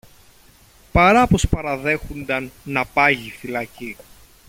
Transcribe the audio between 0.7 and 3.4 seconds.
παρά πως παραδέχουνταν να πάγει